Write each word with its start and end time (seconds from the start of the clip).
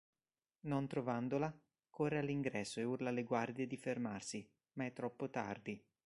Non 0.61 0.87
trovandola, 0.87 1.55
corre 1.87 2.17
all'ingresso 2.17 2.79
e 2.79 2.85
urla 2.85 3.09
alle 3.09 3.21
guardie 3.21 3.67
di 3.67 3.77
fermarsi, 3.77 4.43
ma 4.73 4.85
è 4.85 4.93
troppo 4.93 5.29
tardi. 5.29 5.79